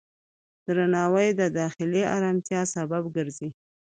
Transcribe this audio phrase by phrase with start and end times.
[0.65, 3.49] درناوی د داخلي آرامتیا سبب ګرځي.